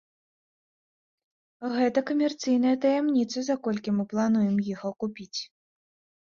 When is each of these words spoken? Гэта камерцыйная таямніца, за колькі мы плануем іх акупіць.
Гэта 1.75 1.99
камерцыйная 2.11 2.71
таямніца, 2.85 3.37
за 3.51 3.55
колькі 3.69 3.95
мы 3.99 4.03
плануем 4.15 4.57
іх 4.73 4.79
акупіць. 4.91 5.39